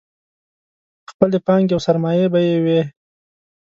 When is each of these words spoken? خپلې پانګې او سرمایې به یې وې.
خپلې 1.11 1.37
پانګې 1.45 1.73
او 1.75 1.79
سرمایې 1.87 2.27
به 2.33 2.39
یې 2.47 2.57
وې. 2.65 2.81